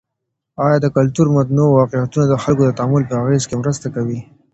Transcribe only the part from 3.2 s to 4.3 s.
اغیز کي مرسته کوي؟